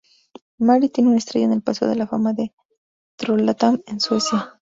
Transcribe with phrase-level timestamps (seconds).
[0.57, 2.55] Marie tiene una estrella en el Paseo de la fama de
[3.17, 4.59] Trollhättan en Suecia.